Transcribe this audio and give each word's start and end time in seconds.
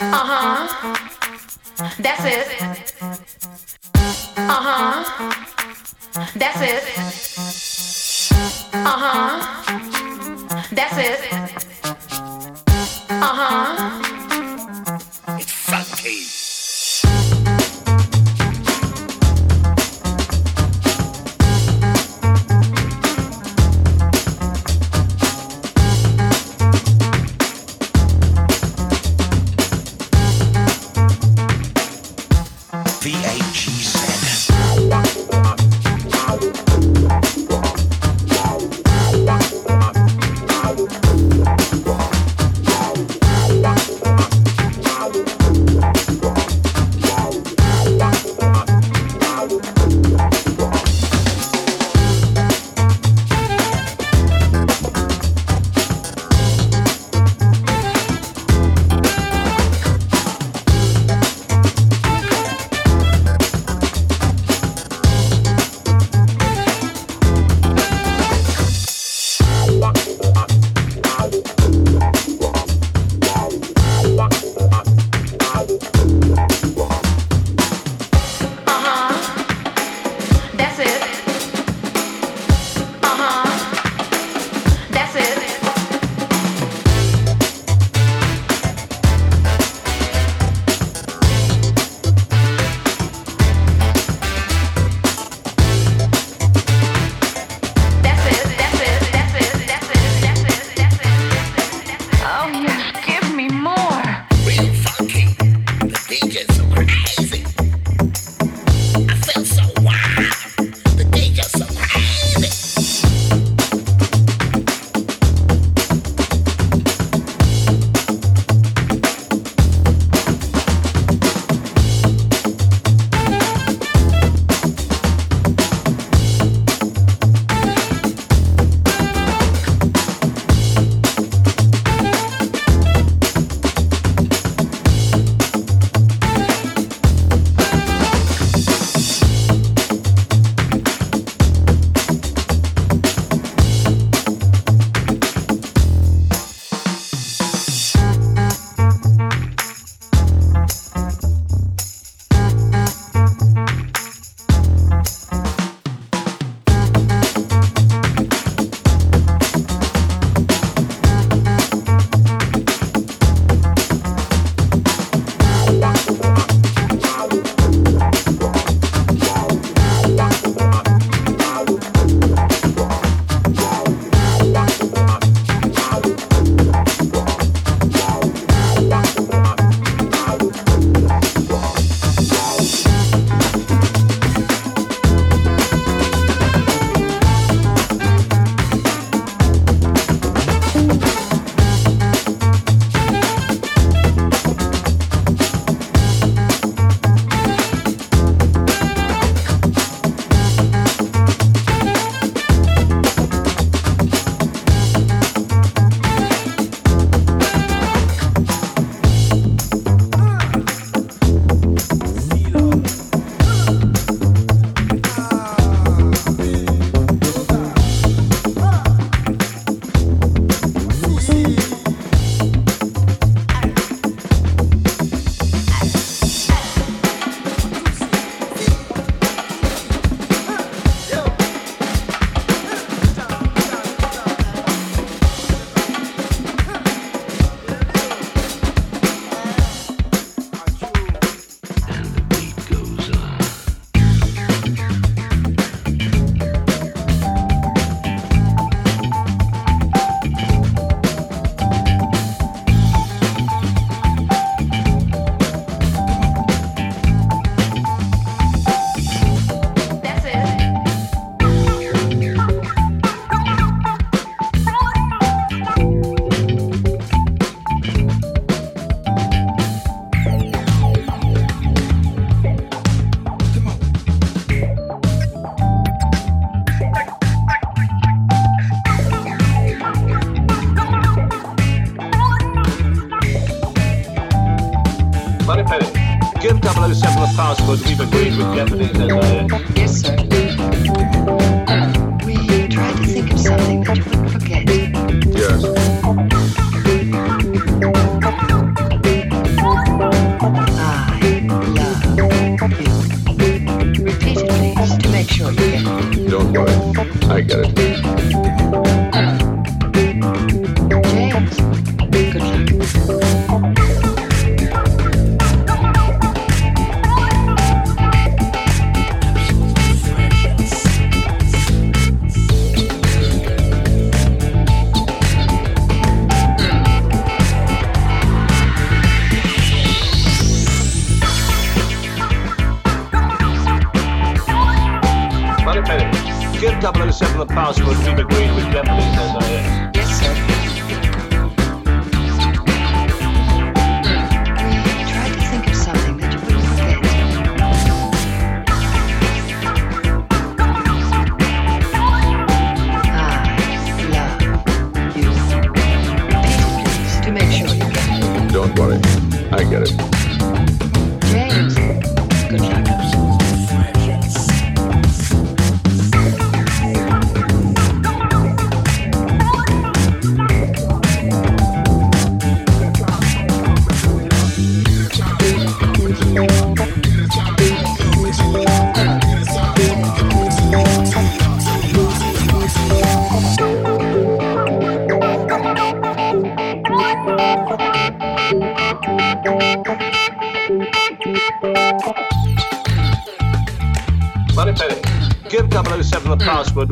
Uh 0.00 0.24
huh. 0.30 0.68
That's 1.98 2.24
it. 2.24 2.46
Uh 4.36 4.60
huh. 4.66 5.04
That's 6.34 6.60
it. 6.60 6.84
Uh 8.74 8.98
huh. 9.02 9.32
That's 10.72 10.98
it. 10.98 11.20
Uh 13.10 13.34
huh. 13.40 13.79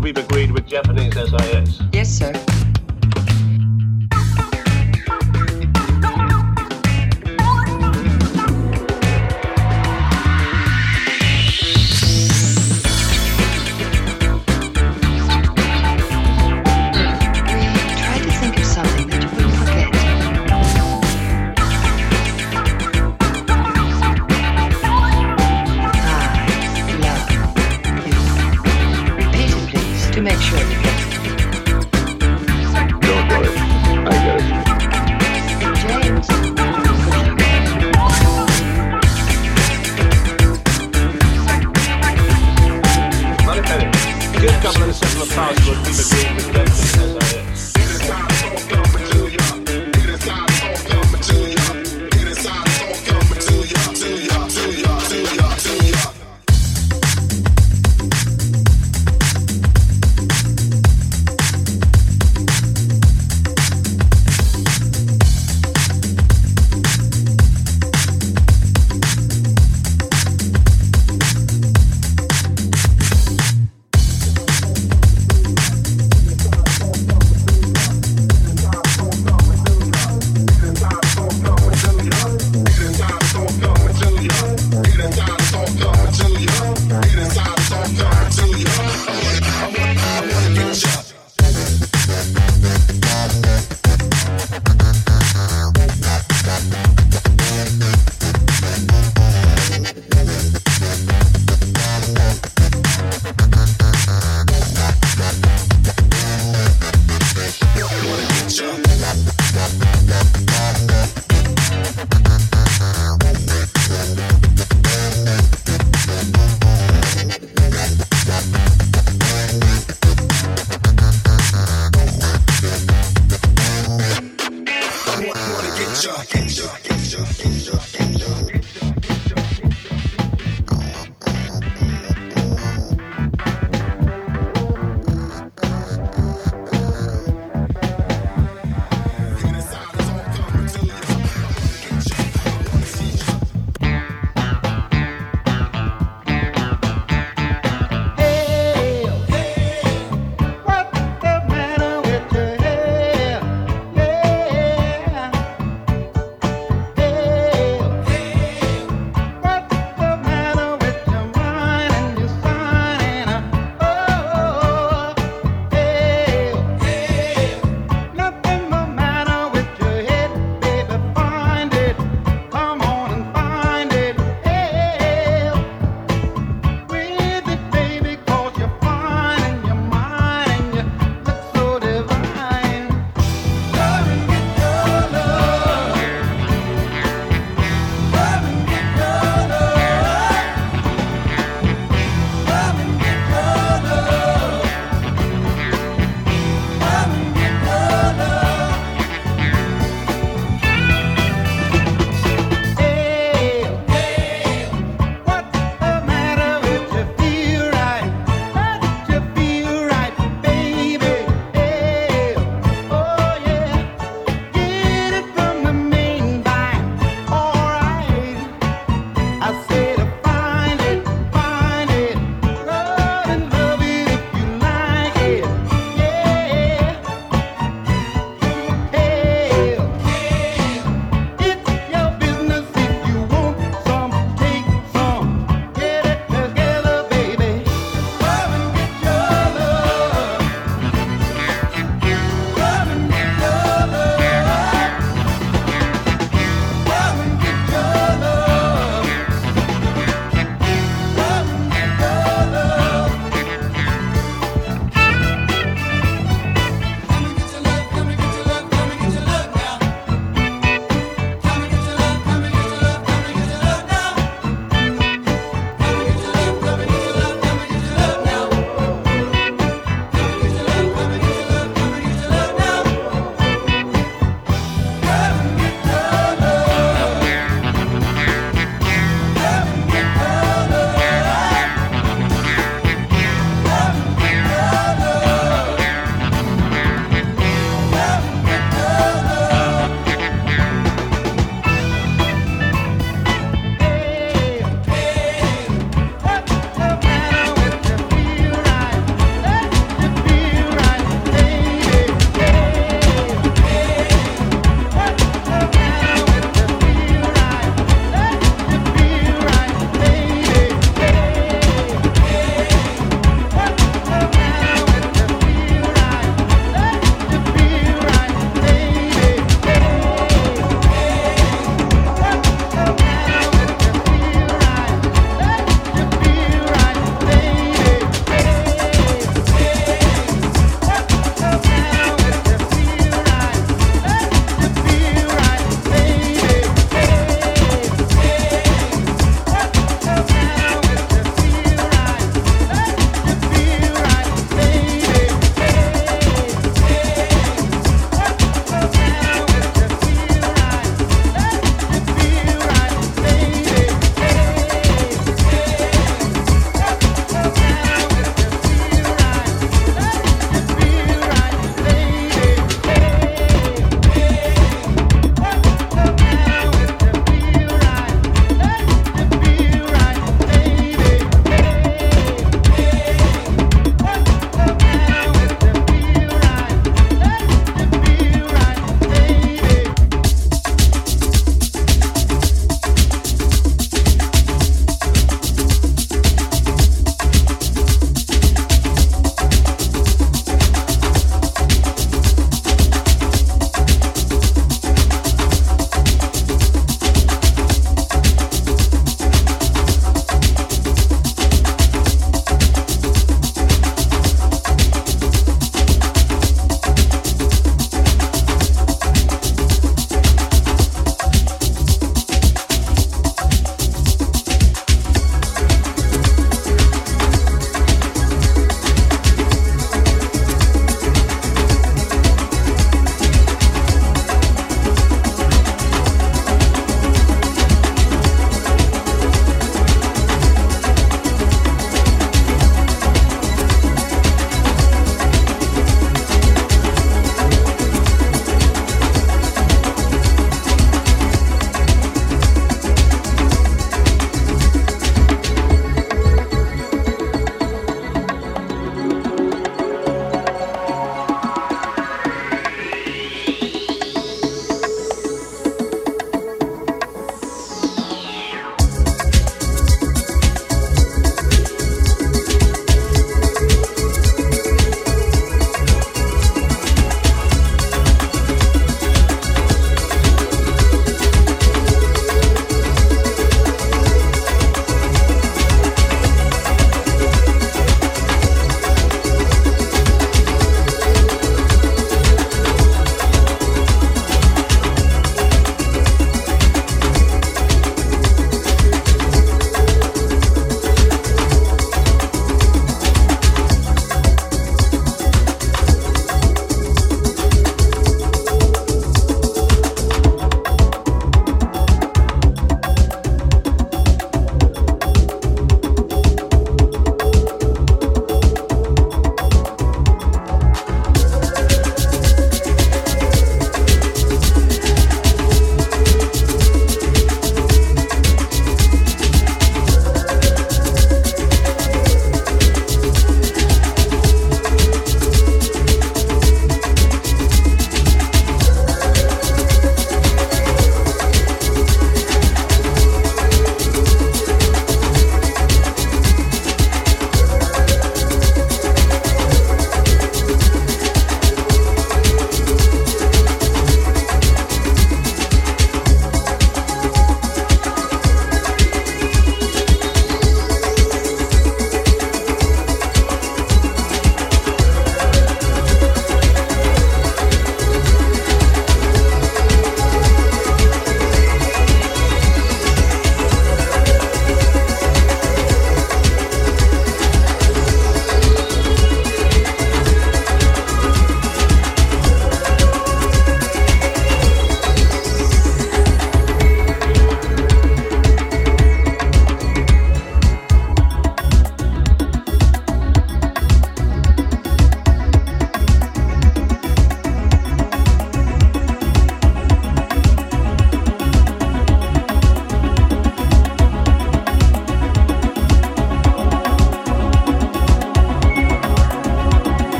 We've 0.00 0.16
agreed 0.16 0.50
with 0.50 0.66
Japanese 0.66 1.14
SIS. 1.14 1.82
Yes, 1.92 2.08
sir. 2.08 2.32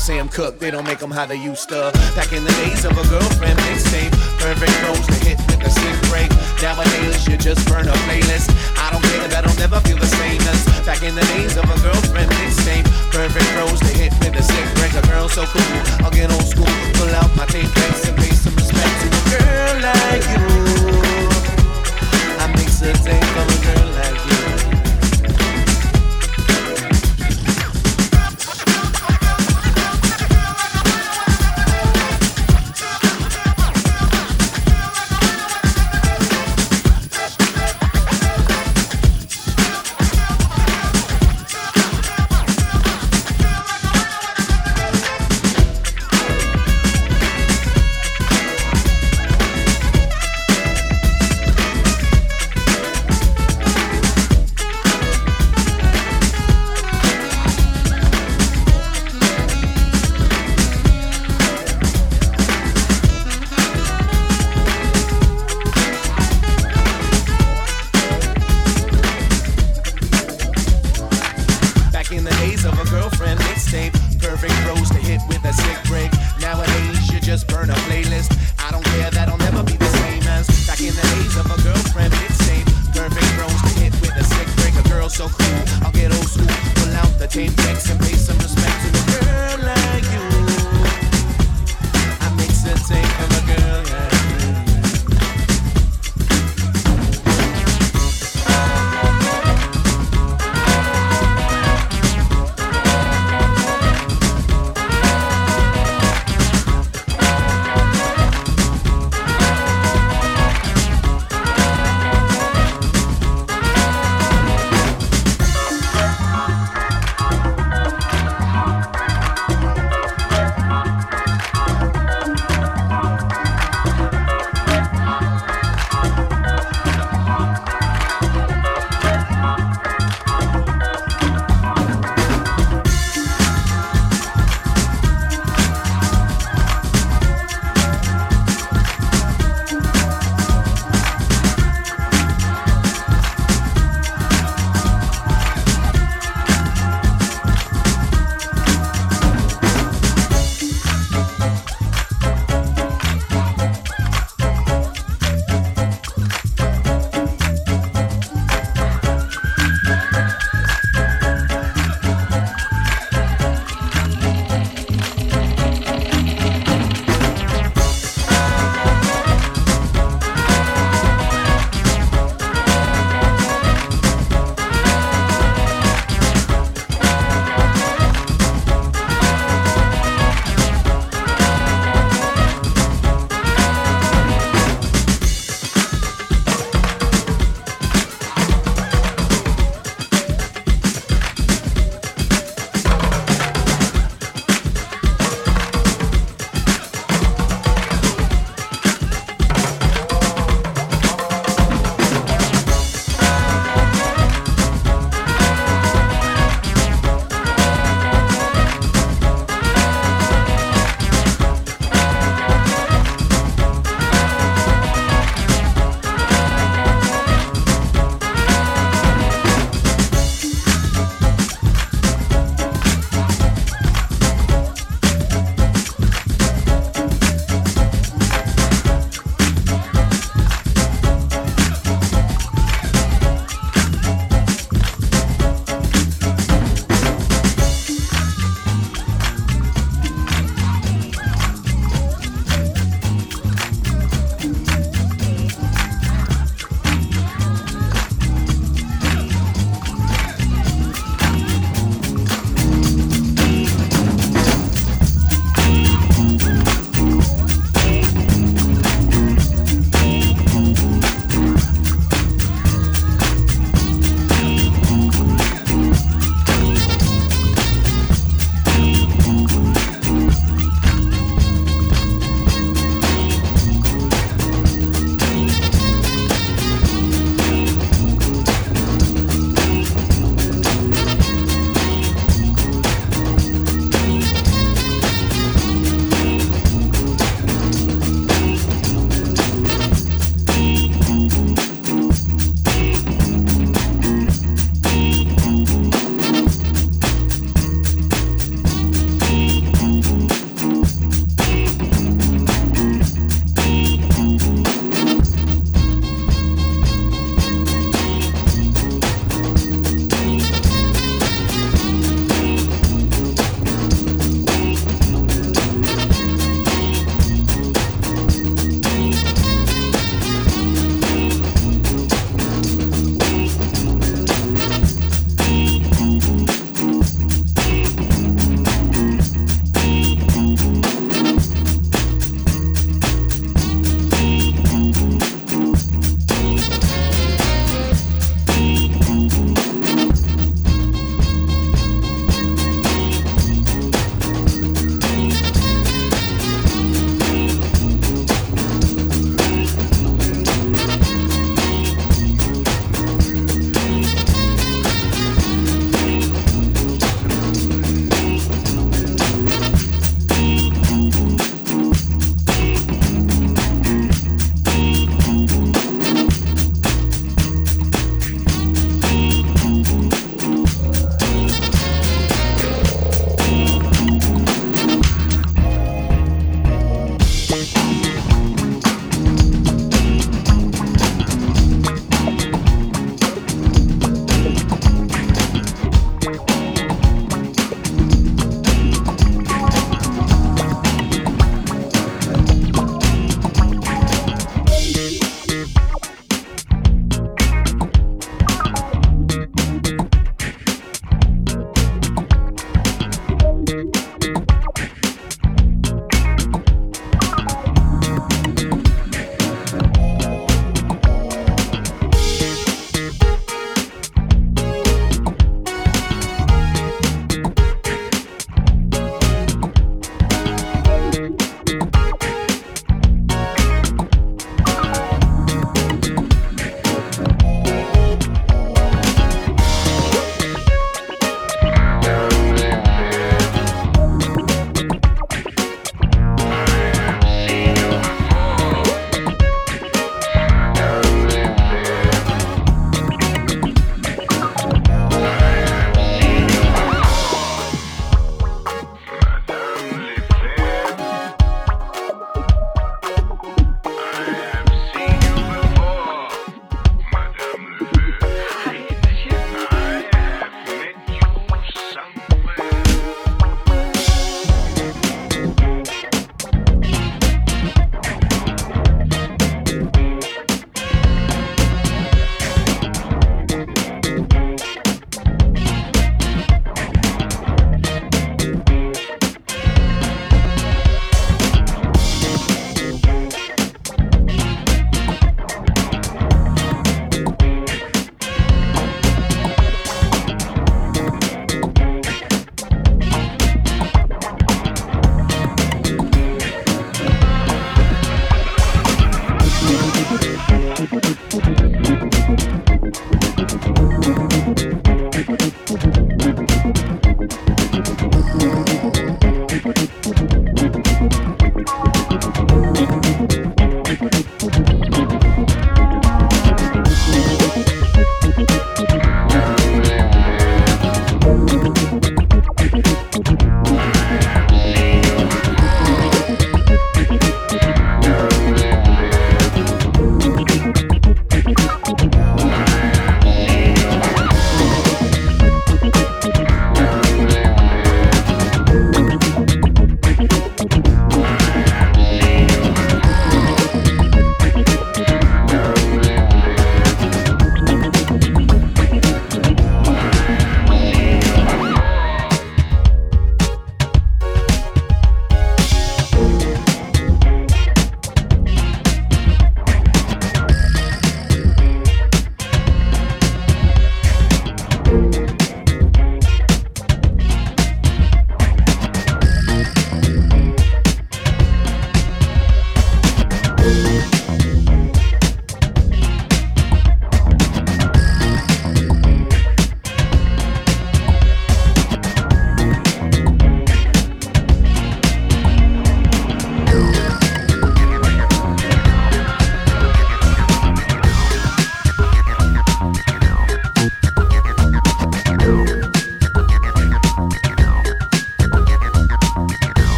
Sam 0.00 0.30
Cooke, 0.30 0.58
they 0.58 0.70
don't 0.70 0.84
make 0.84 0.98
them 0.98 1.10
how 1.10 1.26
they 1.26 1.36
used 1.36 1.68
to. 1.68 1.92
Back 2.16 2.32
in 2.32 2.42
the 2.42 2.50
days 2.52 2.86
of 2.86 2.92
a 2.92 3.06
girlfriend, 3.08 3.58
mixtape, 3.60 4.12
perfect 4.40 4.82
rose, 4.82 5.19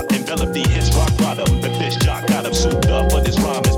rock. 0.00 0.12
Envelop 0.12 0.52
the 0.52 0.68
hits, 0.68 0.94
rock 0.94 1.16
bottom. 1.18 1.60
The 1.60 1.70
fish 1.70 1.96
jock 1.96 2.26
got 2.26 2.46
him 2.46 2.54
souped 2.54 2.86
up, 2.86 3.10
but 3.10 3.26
his 3.26 3.38
rhyme 3.40 3.69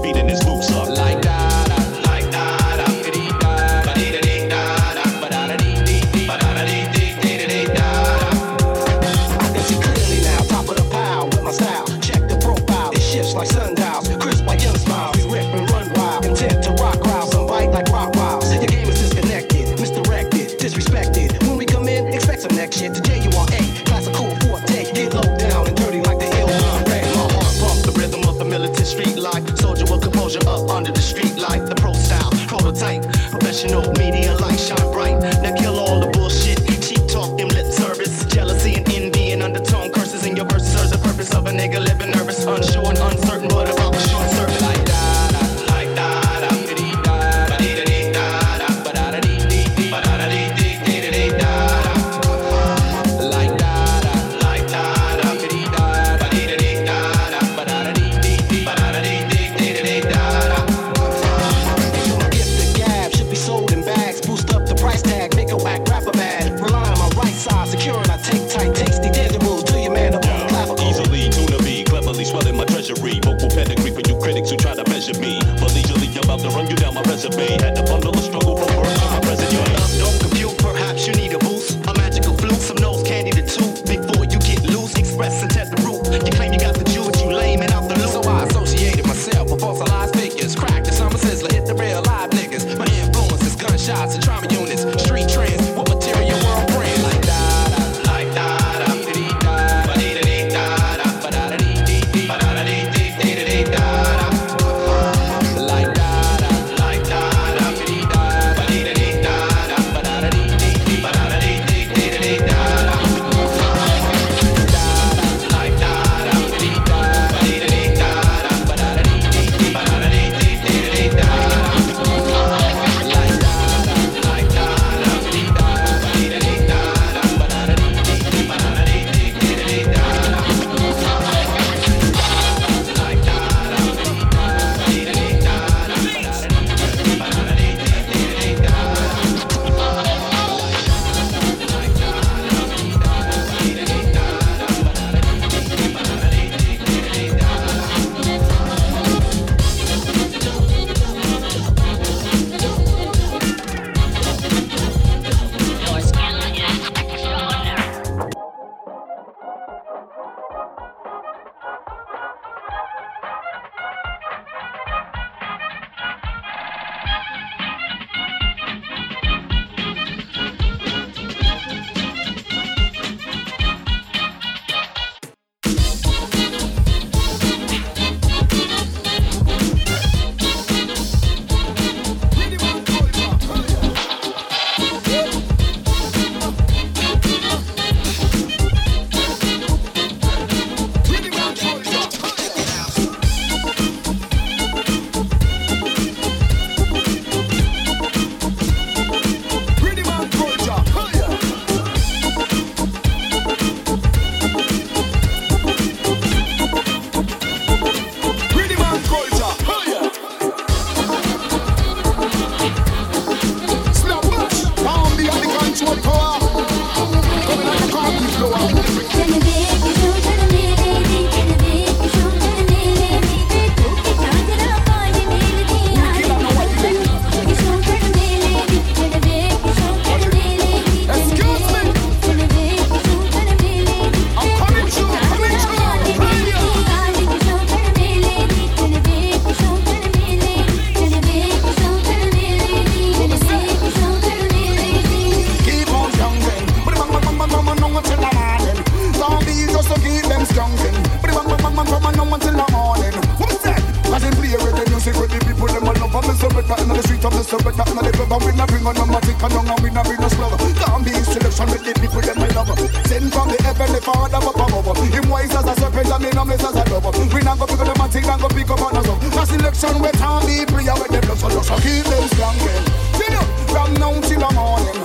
the 263.93 264.01
father 264.01 264.40
power 264.40 264.49
a 264.49 264.82
bubble. 264.82 264.95
Him 264.95 265.28
wise 265.28 265.55
as 265.55 265.64
a 265.64 265.74
serpent 265.80 266.09
and 266.09 266.24
me 266.24 266.30
no 266.34 266.45
miss 266.45 266.64
as 266.64 266.76
a 266.76 266.84
dove. 266.84 267.05
We 267.32 267.40
not 267.43 267.59
go 267.59 267.66
pick 267.66 267.80
up 267.80 267.86
the 267.86 267.95
man, 267.99 268.11
thing, 268.11 268.26
not 268.26 268.40
go 268.40 268.49
pick 268.49 268.70
up 268.70 268.80
on 268.80 268.97
us. 268.97 269.07
Last 269.36 269.53
election 269.53 270.01
we 270.01 270.11
can't 270.11 270.47
be 270.47 270.64
free, 270.72 270.88
I 270.88 270.95
with 270.99 271.12
them 271.12 271.36
so 271.36 271.49
just 271.49 271.70
keep 271.82 272.05
them 272.05 272.28
strong 272.28 273.11
morning. 273.33 273.66
From 273.68 273.95
now 273.95 274.20
till 274.20 274.41
the 274.41 274.51
morning. 274.55 275.03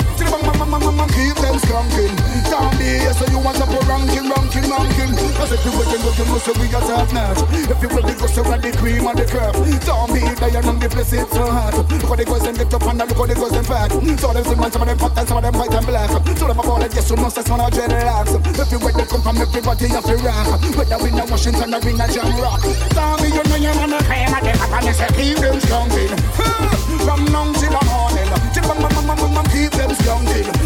Keep 1.17 1.37
them 1.41 1.57
skunking. 1.57 2.13
Down 2.51 2.69
there, 2.77 3.13
so 3.13 3.25
you 3.33 3.39
want 3.39 3.57
to 3.57 3.65
put 3.65 3.83
ranking, 3.89 4.29
ranking, 4.29 4.69
I 4.69 4.85
Cause 5.37 5.51
if 5.51 5.65
you 5.65 5.73
wait 5.73 5.89
and 5.89 6.03
looking, 6.05 6.29
you 6.29 6.53
we 6.61 6.67
just 6.69 6.89
have 6.93 7.11
not. 7.13 7.37
If 7.53 7.81
you 7.81 7.89
will, 7.89 8.05
it 8.05 8.17
goes 8.19 8.37
around 8.37 8.61
the 8.61 8.71
cream 8.77 9.07
and 9.07 9.17
the 9.17 9.25
curve. 9.25 9.57
Down 9.81 10.13
they 10.13 10.53
are 10.53 10.65
on 10.67 10.77
the 10.77 10.89
place, 10.89 11.13
it's 11.13 11.35
hot. 11.35 11.73
Look 11.73 12.03
how 12.05 12.15
they 12.15 12.25
goes 12.25 12.45
and 12.45 12.57
lift 12.57 12.73
and 12.73 12.83
look 12.83 13.17
how 13.17 13.25
they 13.25 13.33
goes 13.33 13.57
fat. 13.65 13.91
So 13.91 14.29
them 14.29 14.45
some 14.45 14.71
some 14.71 14.81
of 14.81 14.87
them 14.87 14.99
hot 14.99 15.17
and 15.17 15.27
some 15.27 15.37
of 15.37 15.43
them 15.43 15.55
white 15.57 15.73
and 15.73 15.85
black. 15.85 16.09
So 16.37 16.45
them 16.47 16.59
about 16.59 16.79
like 16.79 16.93
yes, 16.93 17.09
you 17.09 17.17
must 17.17 17.37
have 17.37 17.49
one 17.49 17.61
of 17.61 17.71
dreadlocks. 17.73 18.33
If 18.37 18.71
you 18.71 18.79
wait, 18.79 18.95
they 18.95 19.05
come 19.09 19.25
everybody 19.25 19.87
up 19.89 20.05
in 20.05 20.19
rock. 20.21 20.61
Whether 20.77 20.99
we 21.01 21.09
know 21.11 21.25
Washington 21.25 21.73
or 21.73 21.81
we 21.81 21.93
know 21.97 22.07
Jam 22.07 22.29
Rock. 22.37 22.61
Down 22.93 23.17
you 23.25 23.41
know 23.41 23.57
you're 23.57 23.77
on 23.81 23.89
the 23.89 23.99
cream 24.05 24.29
say 24.93 25.09
keep 25.17 25.37
them 25.41 25.57
skunking. 25.57 26.13
From 27.05 27.25
now 27.33 27.49
till 27.57 27.71
the 27.73 27.81
morning. 27.89 28.06
Bang 28.61 28.81
bang 28.81 29.05
bang 29.07 29.17
bang 29.17 29.33
bang 29.35 29.47
keep 29.53 29.71
them. 29.71 29.91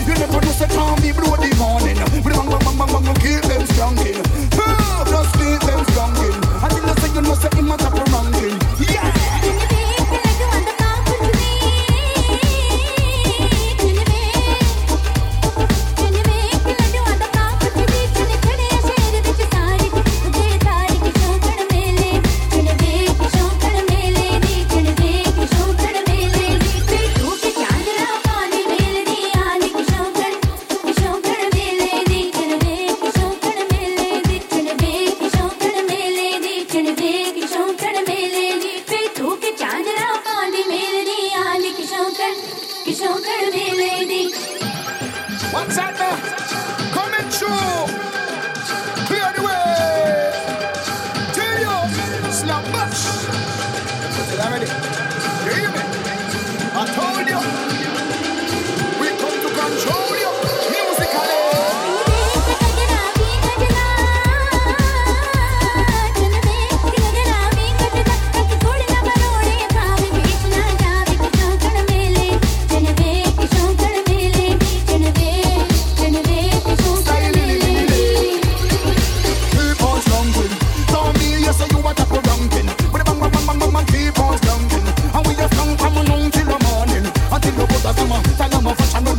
You 0.08 0.14
never 0.16 0.42
just 0.42 0.62
a 0.62 0.68
calm 0.68 1.00
me 1.02 1.12
blow 1.12 1.36
the 1.36 1.54
morning. 1.58 1.98
Bang 1.98 2.24
bang 2.24 2.48
bang 2.50 2.78
bang 2.78 3.04
bang 3.04 3.16
keep 3.16 3.42
them. 3.44 3.62
Just 5.12 5.34
keep 5.36 5.60
them. 5.68 5.82
I 6.64 6.70
you 6.74 6.82
him 7.54 7.66
a. 7.72 8.60
Yeah. 8.80 9.21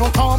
no 0.02 0.10
call 0.10 0.31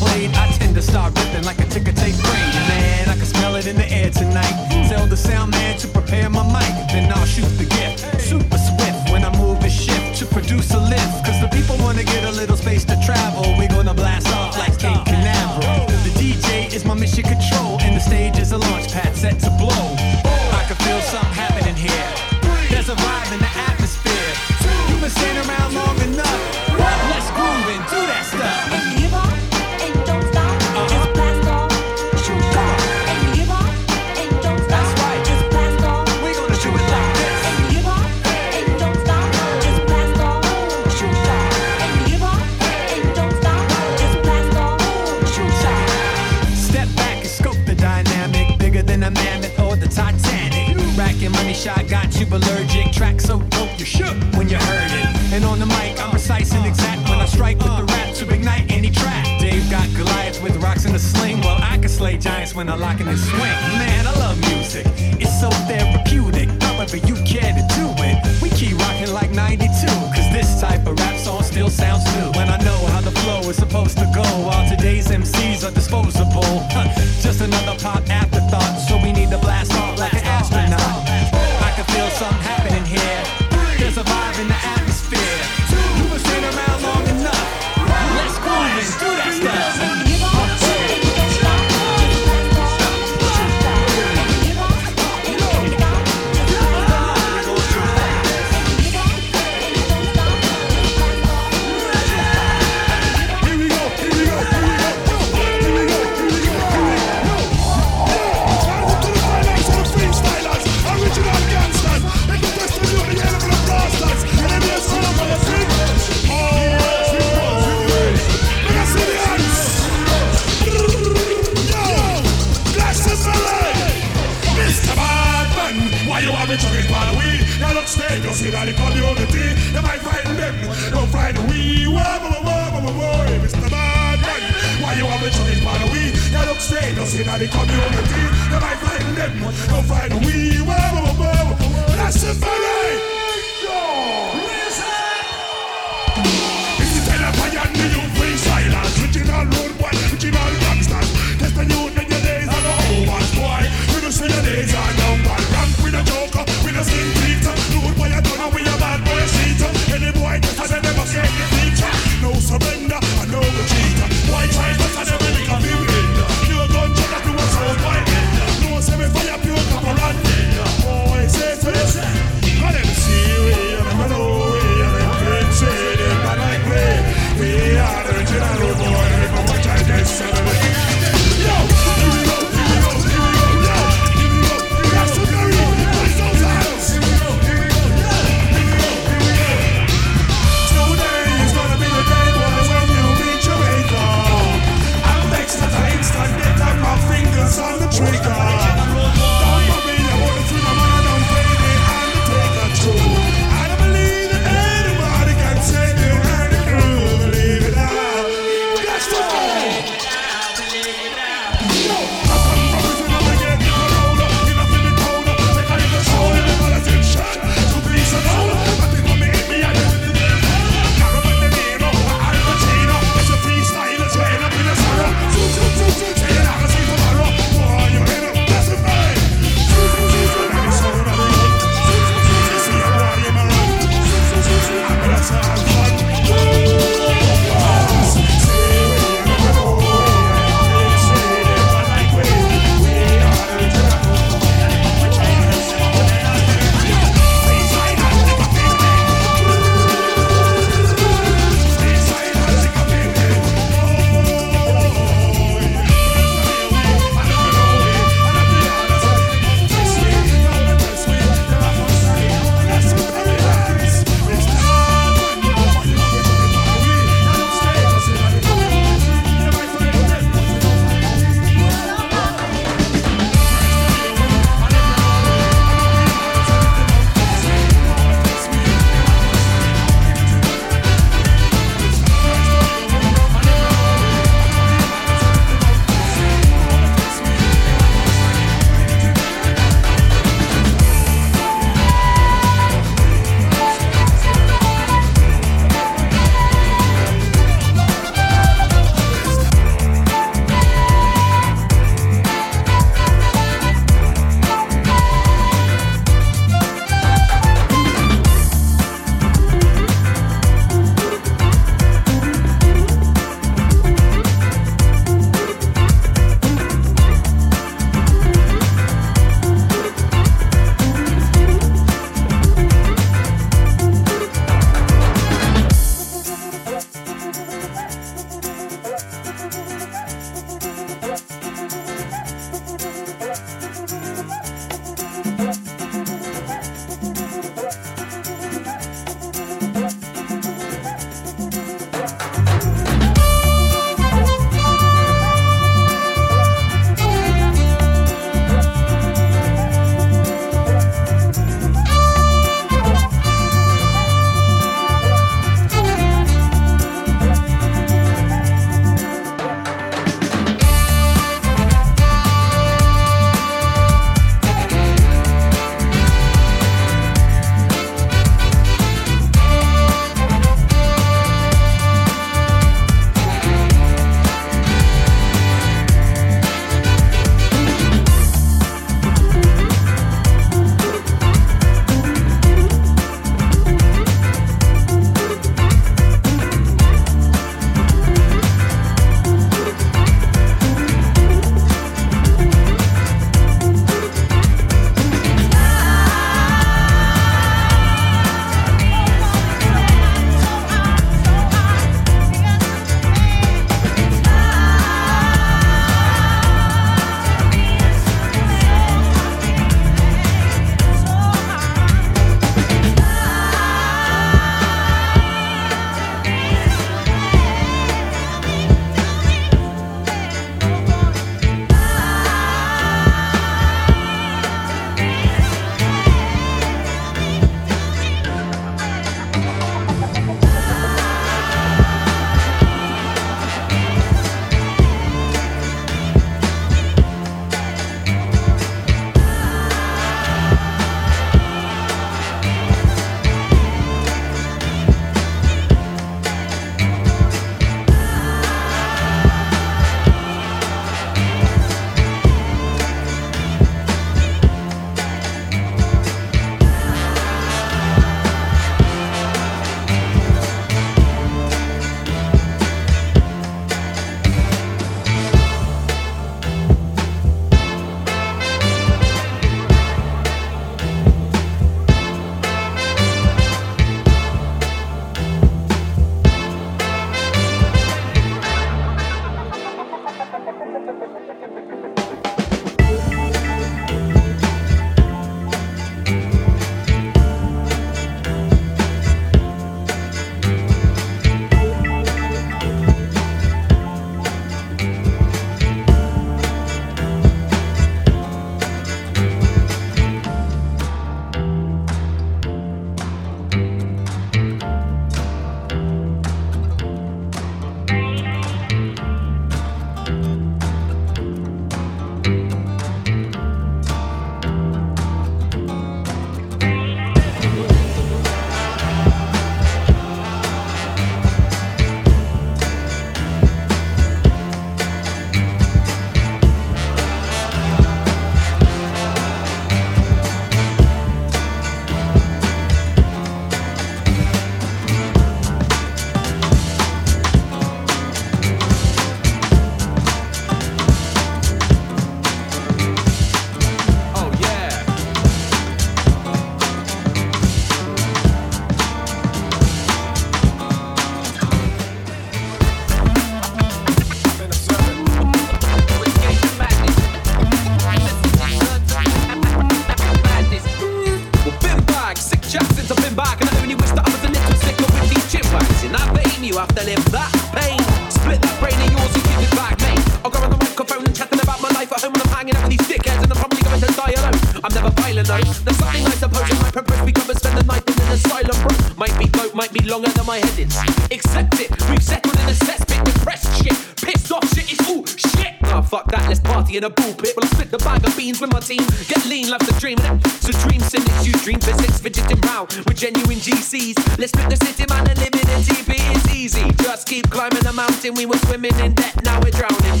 in 586.82 586.90
a 586.90 586.94
pit. 586.94 587.32
Well, 587.36 587.44
I 587.44 587.46
split 587.46 587.70
the 587.70 587.78
bag 587.78 588.04
of 588.06 588.16
beans 588.16 588.40
with 588.40 588.52
my 588.52 588.60
team. 588.60 588.82
Get 589.06 589.24
lean, 589.26 589.48
love 589.48 589.60
to 589.66 589.74
dream. 589.78 589.98
It's 590.00 590.48
a 590.48 590.52
dream 590.66 590.80
cynics, 590.80 591.26
you 591.26 591.32
dream 591.44 591.60
physics, 591.60 592.00
fidgeting 592.00 592.40
round 592.40 592.72
with 592.72 592.96
genuine 592.96 593.38
GCs. 593.38 594.18
Let's 594.18 594.32
split 594.32 594.50
the 594.50 594.56
city, 594.66 594.84
man, 594.88 595.08
and 595.08 595.18
live 595.18 595.34
in 595.34 595.46
a 595.46 595.58
GP 595.62 595.92
is 596.16 596.34
easy. 596.34 596.72
Just 596.82 597.06
keep 597.06 597.30
climbing 597.30 597.62
the 597.62 597.72
mountain. 597.72 598.14
We 598.14 598.26
were 598.26 598.38
swimming 598.48 598.76
in 598.80 598.94
debt, 598.94 599.22
now 599.22 599.40
we're 599.40 599.52
drowning. 599.54 600.00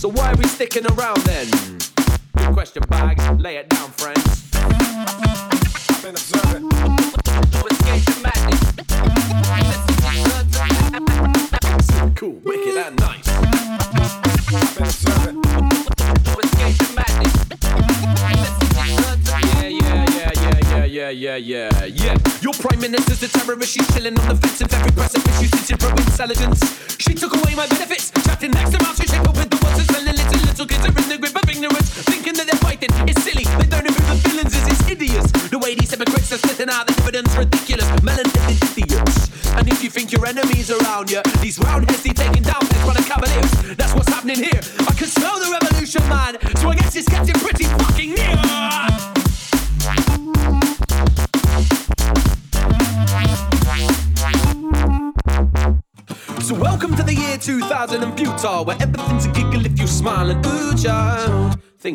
So 0.00 0.08
why 0.08 0.32
are 0.32 0.36
we 0.36 0.44
sticking 0.44 0.86
around 0.86 1.18
then? 1.18 1.46
Good 2.36 2.54
question, 2.54 2.82
bag. 2.88 3.20
Lay 3.40 3.56
it 3.56 3.68
down, 3.68 3.90
friends. 3.90 4.50
Been 6.02 6.14
observing. 6.14 6.70
Cool, 12.16 12.40
wicked, 12.44 12.76
and 12.76 12.98
nice. 12.98 13.29
yeah, 21.40 21.84
yeah. 21.86 22.16
Your 22.40 22.52
prime 22.52 22.80
minister's 22.80 23.22
a 23.22 23.28
terrorist. 23.28 23.72
She's 23.72 23.86
chilling 23.94 24.18
on 24.18 24.28
the 24.28 24.36
fence 24.36 24.60
and 24.60 24.70
very 24.70 24.92
precipice. 24.92 25.40
she's 25.40 25.50
sitting 25.50 25.78
for 25.78 25.88
her 25.88 25.96
intelligence. 25.96 26.60
She 27.00 27.14
took 27.14 27.32
away 27.32 27.54
my 27.56 27.66
benefits. 27.66 28.10
Trapped 28.10 28.44
in 28.44 28.52
next 28.52 28.76
to 28.76 28.78
my 28.84 28.92
shake 28.92 29.10
her 29.10 29.32
with 29.32 29.48
the 29.48 29.58
ones 29.64 29.80
who 29.80 29.84
spend 29.88 30.04
little, 30.04 30.40
little 30.44 30.66
kids 30.66 30.84
are 30.84 30.92
in 30.92 31.08
the 31.08 31.18
grip 31.18 31.36
of 31.36 31.48
ignorance. 31.48 31.88
Thinking 32.04 32.34
that 32.34 32.46
they're 32.46 32.60
fighting. 32.60 32.90
It's 33.08 33.22
silly. 33.24 33.44
They 33.56 33.68
don't 33.72 33.84
know 33.84 33.92
the 33.92 34.16
villains 34.28 34.54
is. 34.54 34.66
It's 34.68 34.84
idiots. 34.88 35.32
The 35.48 35.58
way 35.58 35.74
these 35.74 35.90
hypocrites 35.90 36.32
are 36.32 36.38
spitting 36.38 36.68
out 36.68 36.86
the 36.86 36.94
evidence 37.00 37.32
ridiculous. 37.36 37.88
Melanated 38.04 38.60
idiots. 38.76 39.30
And 39.56 39.66
if 39.66 39.82
you 39.82 39.90
think 39.90 40.12
your 40.12 40.26
enemies 40.26 40.70
around 40.70 41.10
you, 41.10 41.22
these 41.40 41.58
round 41.58 41.89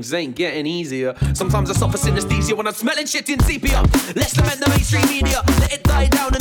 things 0.05 0.13
ain't 0.13 0.35
getting 0.35 0.65
easier. 0.65 1.15
Sometimes 1.33 1.69
I 1.69 1.73
suffer 1.73 1.97
synesthesia 1.97 2.55
when 2.55 2.67
I'm 2.67 2.73
smelling 2.73 3.05
shit 3.05 3.29
in 3.29 3.39
sepia. 3.39 3.81
Let's 4.15 4.37
lament 4.37 4.59
the 4.59 4.69
mainstream 4.69 5.07
media, 5.07 5.41
let 5.59 5.73
it 5.73 5.83
die 5.83 6.07
down 6.07 6.34